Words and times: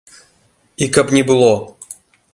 І 0.85 0.89
каб 0.95 1.13
не 1.19 1.23
было! 1.31 1.53